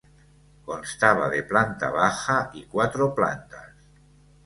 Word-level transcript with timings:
Constaba 0.69 1.27
de 1.29 1.43
planta 1.43 1.91
baja 1.91 2.49
y 2.53 2.63
cuatro 2.65 3.13
plantas. 3.13 3.67